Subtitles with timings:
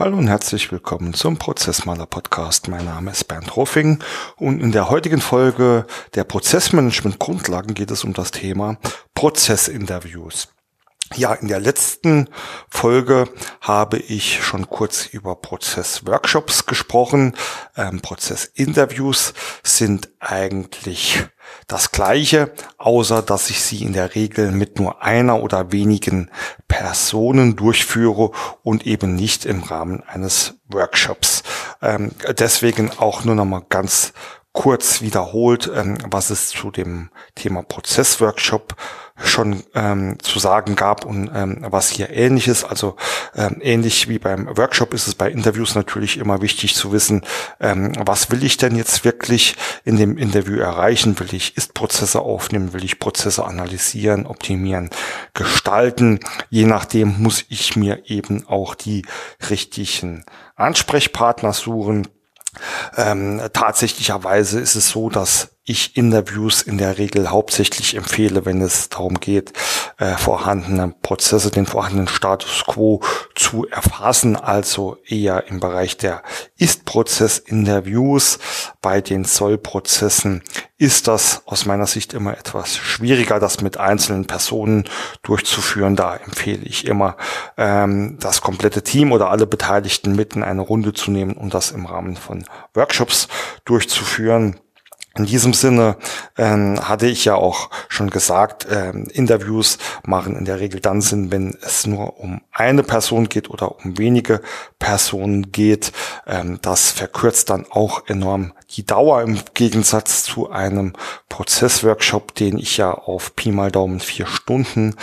[0.00, 2.68] Hallo und herzlich willkommen zum Prozessmaler Podcast.
[2.68, 4.02] Mein Name ist Bernd Ruffing
[4.38, 5.84] und in der heutigen Folge
[6.14, 8.78] der Prozessmanagement Grundlagen geht es um das Thema
[9.12, 10.48] Prozessinterviews.
[11.16, 12.28] Ja, in der letzten
[12.68, 13.28] Folge
[13.60, 17.34] habe ich schon kurz über Prozessworkshops gesprochen.
[17.76, 21.24] Ähm, Prozessinterviews sind eigentlich
[21.66, 26.30] das gleiche, außer dass ich sie in der Regel mit nur einer oder wenigen
[26.68, 28.30] Personen durchführe
[28.62, 31.42] und eben nicht im Rahmen eines Workshops.
[31.82, 34.12] Ähm, deswegen auch nur noch mal ganz
[34.52, 38.74] kurz wiederholt, ähm, was es zu dem Thema Prozessworkshop
[39.22, 42.64] schon ähm, zu sagen gab und ähm, was hier ähnlich ist.
[42.64, 42.96] Also
[43.34, 47.22] ähm, ähnlich wie beim Workshop ist es bei Interviews natürlich immer wichtig zu wissen,
[47.60, 51.18] ähm, was will ich denn jetzt wirklich in dem Interview erreichen?
[51.20, 52.72] Will ich Ist-Prozesse aufnehmen?
[52.72, 54.90] Will ich Prozesse analysieren, optimieren,
[55.34, 56.20] gestalten?
[56.48, 59.04] Je nachdem muss ich mir eben auch die
[59.48, 60.24] richtigen
[60.56, 62.08] Ansprechpartner suchen
[62.96, 68.88] ähm, tatsächlicherweise ist es so, dass ich Interviews in der Regel hauptsächlich empfehle, wenn es
[68.88, 69.52] darum geht,
[69.98, 73.00] äh, vorhandene Prozesse, den vorhandenen Status quo
[73.36, 76.22] zu erfassen, also eher im Bereich der
[76.56, 78.38] Ist-Prozess-Interviews.
[78.82, 80.42] Bei den Soll-Prozessen
[80.76, 84.88] ist das aus meiner Sicht immer etwas schwieriger, das mit einzelnen Personen
[85.22, 85.94] durchzuführen.
[85.94, 87.16] Da empfehle ich immer,
[87.56, 91.70] ähm, das komplette Team oder alle Beteiligten mit in eine Runde zu nehmen und das
[91.70, 92.44] im Rahmen von
[92.74, 93.28] Workshops
[93.64, 94.58] durchzuführen.
[95.20, 95.98] In diesem Sinne
[96.38, 101.30] ähm, hatte ich ja auch schon gesagt, ähm, Interviews machen in der Regel dann Sinn,
[101.30, 104.40] wenn es nur um eine Person geht oder um wenige
[104.78, 105.92] Personen geht.
[106.26, 110.94] Ähm, das verkürzt dann auch enorm die Dauer im Gegensatz zu einem
[111.28, 114.94] Prozessworkshop, den ich ja auf Pi mal Daumen vier Stunden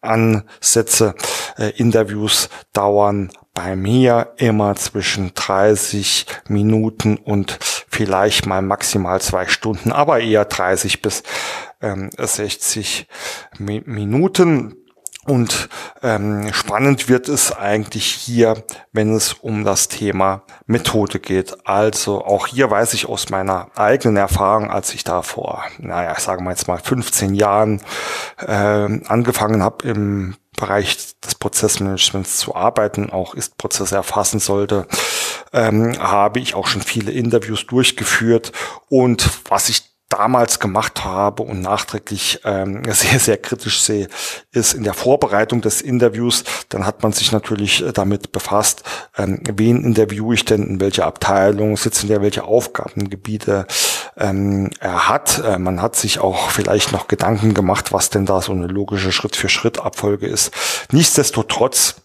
[0.00, 1.14] ansetze.
[1.58, 7.58] Äh, Interviews dauern bei mir immer zwischen 30 Minuten und
[7.96, 11.22] vielleicht mal maximal zwei Stunden, aber eher 30 bis
[11.80, 13.08] ähm, 60
[13.58, 14.76] Mi Minuten.
[15.24, 15.68] Und
[16.02, 18.62] ähm, spannend wird es eigentlich hier,
[18.92, 21.56] wenn es um das Thema Methode geht.
[21.66, 26.44] Also auch hier weiß ich aus meiner eigenen Erfahrung, als ich da vor, naja, sagen
[26.44, 27.80] wir jetzt mal 15 Jahren
[28.38, 28.52] äh,
[29.08, 34.86] angefangen habe im Bereich des Prozessmanagements zu arbeiten, auch Ist-Prozesse erfassen sollte,
[35.52, 38.52] ähm, habe ich auch schon viele Interviews durchgeführt.
[38.88, 44.08] Und was ich damals gemacht habe und nachträglich ähm, sehr, sehr kritisch sehe,
[44.52, 48.84] ist in der Vorbereitung des Interviews, dann hat man sich natürlich äh, damit befasst,
[49.16, 53.66] ähm, wen interviewe ich denn, in welcher Abteilung sitzen der, welche Aufgabengebiete
[54.16, 55.42] ähm, er hat.
[55.44, 59.10] Äh, man hat sich auch vielleicht noch Gedanken gemacht, was denn da so eine logische
[59.10, 60.52] Schritt-für-Schritt-Abfolge ist.
[60.92, 61.96] Nichtsdestotrotz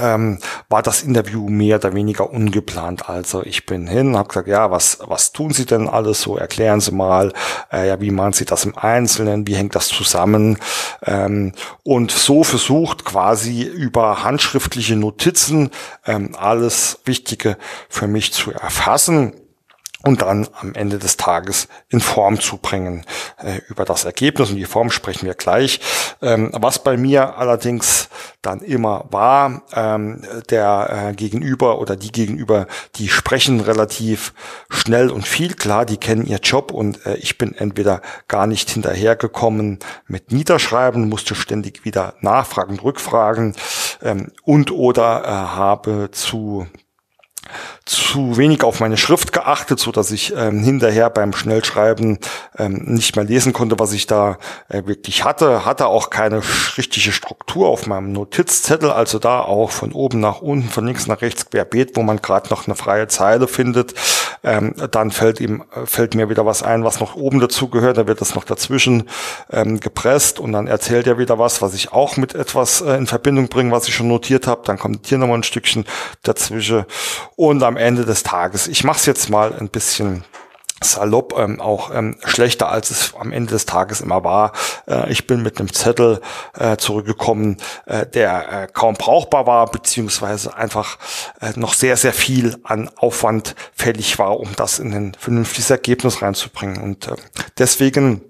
[0.00, 0.38] ähm,
[0.68, 3.08] war das Interview mehr oder weniger ungeplant.
[3.08, 6.36] Also ich bin hin, habe gesagt, ja, was was tun Sie denn alles so?
[6.36, 7.32] Erklären Sie mal,
[7.72, 9.46] äh, ja, wie machen Sie das im Einzelnen?
[9.46, 10.58] Wie hängt das zusammen?
[11.04, 15.70] Ähm, und so versucht quasi über handschriftliche Notizen
[16.06, 17.56] ähm, alles Wichtige
[17.88, 19.32] für mich zu erfassen
[20.04, 23.04] und dann am Ende des Tages in Form zu bringen.
[23.38, 25.80] Äh, über das Ergebnis und die Form sprechen wir gleich.
[26.22, 28.08] Ähm, was bei mir allerdings
[28.42, 32.66] dann immer war, ähm, der äh, Gegenüber oder die Gegenüber,
[32.96, 34.34] die sprechen relativ
[34.68, 35.54] schnell und viel.
[35.54, 41.08] Klar, die kennen ihr Job und äh, ich bin entweder gar nicht hinterhergekommen mit Niederschreiben,
[41.08, 43.54] musste ständig wieder nachfragen, rückfragen
[44.02, 46.66] ähm, und oder äh, habe zu
[47.84, 52.18] zu wenig auf meine Schrift geachtet, so dass ich ähm, hinterher beim Schnellschreiben
[52.56, 55.66] ähm, nicht mehr lesen konnte, was ich da äh, wirklich hatte.
[55.66, 56.40] Hatte auch keine
[56.78, 61.20] richtige Struktur auf meinem Notizzettel, also da auch von oben nach unten, von links nach
[61.20, 63.94] rechts querbeet, wo man gerade noch eine freie Zeile findet.
[64.42, 67.98] Ähm, dann fällt ihm fällt mir wieder was ein, was noch oben dazu gehört.
[67.98, 69.08] Da wird das noch dazwischen
[69.50, 73.06] ähm, gepresst und dann erzählt er wieder was, was ich auch mit etwas äh, in
[73.06, 74.62] Verbindung bringe, was ich schon notiert habe.
[74.64, 75.84] Dann kommt hier nochmal ein Stückchen
[76.22, 76.84] dazwischen
[77.36, 80.24] und am Ende des Tages, ich mache es jetzt mal ein bisschen
[80.82, 84.52] salopp, ähm, auch ähm, schlechter, als es am Ende des Tages immer war.
[84.86, 86.20] Äh, ich bin mit einem Zettel
[86.58, 87.56] äh, zurückgekommen,
[87.86, 90.98] äh, der äh, kaum brauchbar war, beziehungsweise einfach
[91.40, 96.22] äh, noch sehr, sehr viel an Aufwand fällig war, um das in ein vernünftiges Ergebnis
[96.22, 96.82] reinzubringen.
[96.82, 97.16] Und äh,
[97.58, 98.20] deswegen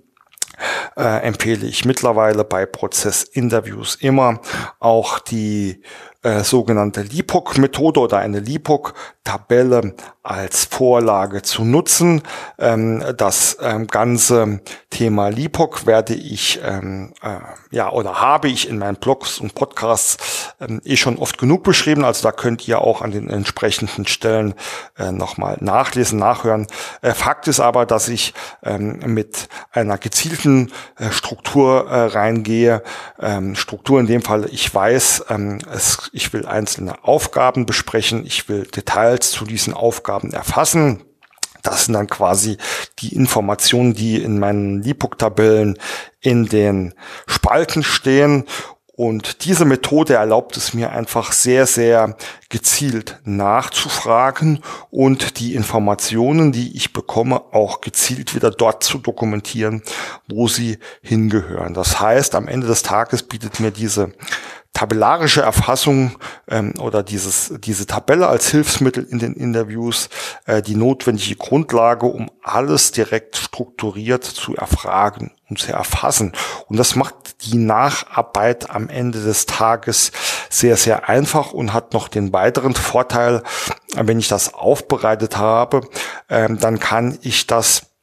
[0.96, 4.40] äh, empfehle ich mittlerweile bei Prozessinterviews immer
[4.78, 5.82] auch die
[6.24, 12.22] äh, sogenannte LIPOC-Methode oder eine LIPOC-Tabelle als Vorlage zu nutzen.
[12.58, 17.40] Ähm, das ähm, ganze Thema LIPOC werde ich, ähm, äh,
[17.70, 22.04] ja, oder habe ich in meinen Blogs und Podcasts ähm, eh schon oft genug beschrieben.
[22.04, 24.54] Also da könnt ihr auch an den entsprechenden Stellen
[24.96, 26.66] äh, nochmal nachlesen, nachhören.
[27.02, 28.32] Äh, Fakt ist aber, dass ich
[28.62, 32.82] ähm, mit einer gezielten äh, Struktur äh, reingehe.
[33.20, 38.48] Ähm, Struktur in dem Fall, ich weiß, ähm, es, ich will einzelne Aufgaben besprechen, ich
[38.48, 41.02] will Details zu diesen Aufgaben erfassen.
[41.62, 42.58] Das sind dann quasi
[42.98, 45.78] die Informationen, die in meinen LIPOC-Tabellen
[46.20, 46.94] in den
[47.26, 48.44] Spalten stehen
[48.96, 52.16] und diese Methode erlaubt es mir einfach sehr, sehr
[52.48, 54.60] gezielt nachzufragen
[54.90, 59.82] und die Informationen, die ich bekomme, auch gezielt wieder dort zu dokumentieren,
[60.28, 61.74] wo sie hingehören.
[61.74, 64.12] Das heißt, am Ende des Tages bietet mir diese
[64.74, 66.16] tabellarische Erfassung
[66.48, 70.10] ähm, oder dieses, diese Tabelle als Hilfsmittel in den Interviews
[70.46, 76.32] äh, die notwendige Grundlage, um alles direkt strukturiert zu erfragen und zu erfassen.
[76.66, 77.14] Und das macht
[77.46, 80.10] die Nacharbeit am Ende des Tages
[80.50, 83.42] sehr, sehr einfach und hat noch den weiteren Vorteil,
[83.94, 85.82] wenn ich das aufbereitet habe,
[86.28, 87.93] ähm, dann kann ich das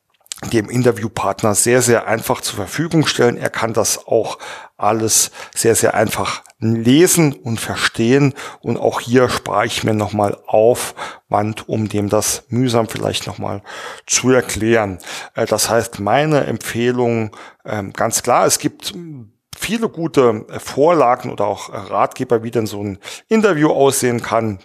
[0.49, 3.37] dem Interviewpartner sehr, sehr einfach zur Verfügung stellen.
[3.37, 4.39] Er kann das auch
[4.77, 8.33] alles sehr, sehr einfach lesen und verstehen.
[8.61, 13.61] Und auch hier spare ich mir nochmal Aufwand, um dem das mühsam vielleicht nochmal
[14.07, 14.97] zu erklären.
[15.35, 17.35] Äh, das heißt, meine Empfehlung,
[17.65, 18.93] ähm, ganz klar, es gibt
[19.55, 24.59] viele gute Vorlagen oder auch Ratgeber, wie denn so ein Interview aussehen kann.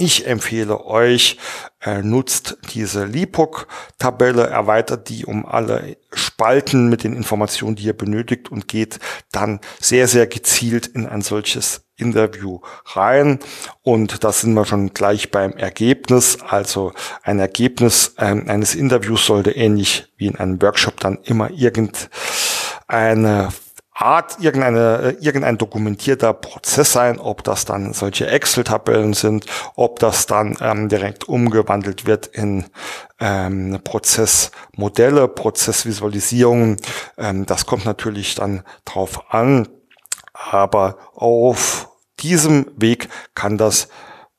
[0.00, 1.38] Ich empfehle euch,
[1.80, 8.48] äh, nutzt diese LIPOC-Tabelle, erweitert die um alle Spalten mit den Informationen, die ihr benötigt
[8.48, 9.00] und geht
[9.32, 13.40] dann sehr, sehr gezielt in ein solches Interview rein.
[13.82, 16.38] Und da sind wir schon gleich beim Ergebnis.
[16.46, 16.92] Also
[17.24, 23.48] ein Ergebnis äh, eines Interviews sollte ähnlich wie in einem Workshop dann immer irgendeine
[24.00, 30.26] Art irgendeine, äh, irgendein dokumentierter Prozess sein, ob das dann solche Excel-Tabellen sind, ob das
[30.26, 32.66] dann ähm, direkt umgewandelt wird in
[33.18, 36.76] ähm, Prozessmodelle, Prozessvisualisierungen.
[37.16, 39.68] Ähm, das kommt natürlich dann drauf an,
[40.32, 41.90] aber auf
[42.20, 43.88] diesem Weg kann das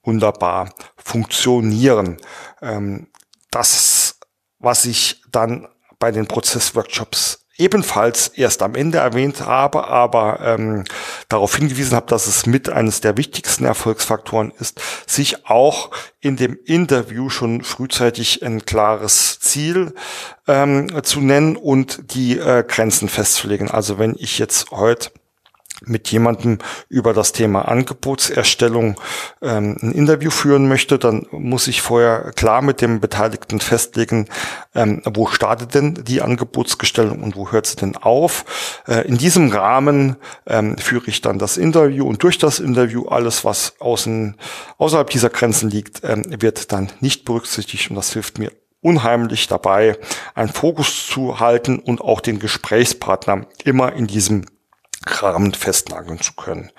[0.03, 2.17] wunderbar funktionieren.
[2.61, 3.07] Ähm,
[3.51, 4.19] das,
[4.59, 5.67] was ich dann
[5.99, 10.85] bei den Prozessworkshops ebenfalls erst am Ende erwähnt habe, aber ähm,
[11.27, 15.91] darauf hingewiesen habe, dass es mit eines der wichtigsten Erfolgsfaktoren ist, sich auch
[16.21, 19.93] in dem Interview schon frühzeitig ein klares Ziel
[20.47, 23.69] ähm, zu nennen und die äh, Grenzen festzulegen.
[23.69, 25.11] Also wenn ich jetzt heute
[25.85, 26.59] mit jemandem
[26.89, 28.99] über das Thema Angebotserstellung
[29.41, 34.27] ähm, ein Interview führen möchte, dann muss ich vorher klar mit dem Beteiligten festlegen,
[34.75, 38.81] ähm, wo startet denn die Angebotsgestellung und wo hört sie denn auf.
[38.87, 43.45] Äh, in diesem Rahmen ähm, führe ich dann das Interview und durch das Interview alles,
[43.45, 44.35] was außen,
[44.77, 49.97] außerhalb dieser Grenzen liegt, ähm, wird dann nicht berücksichtigt und das hilft mir unheimlich dabei,
[50.35, 54.45] einen Fokus zu halten und auch den Gesprächspartner immer in diesem
[55.09, 56.71] Rahmen festnageln zu können.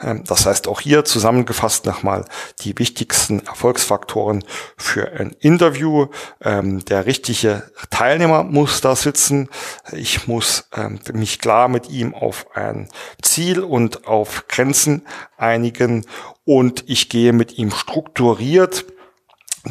[0.00, 2.24] Ähm, das heißt auch hier zusammengefasst nochmal
[2.60, 4.44] die wichtigsten Erfolgsfaktoren
[4.76, 6.06] für ein Interview.
[6.42, 9.48] Ähm, der richtige Teilnehmer muss da sitzen.
[9.92, 12.88] Ich muss ähm, mich klar mit ihm auf ein
[13.22, 15.06] Ziel und auf Grenzen
[15.36, 16.06] einigen
[16.44, 18.84] und ich gehe mit ihm strukturiert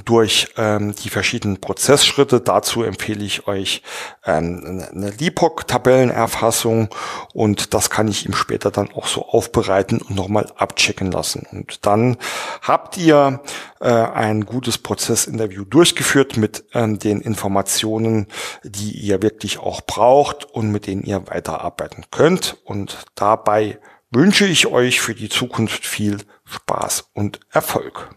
[0.06, 2.42] durch ähm, die verschiedenen Prozessschritte.
[2.42, 3.82] Dazu empfehle ich euch
[4.26, 6.90] ähm, eine LIPOC-Tabellenerfassung
[7.34, 11.46] und das kann ich ihm später dann auch so aufbereiten und nochmal abchecken lassen.
[11.52, 12.18] Und dann
[12.62, 13.42] habt ihr
[13.80, 18.28] äh, ein gutes Prozessinterview durchgeführt mit ähm, den Informationen,
[18.64, 22.58] die ihr wirklich auch braucht und mit denen ihr weiterarbeiten könnt.
[22.66, 23.80] Und dabei
[24.12, 28.17] wünsche ich euch für die Zukunft viel Spaß und Erfolg.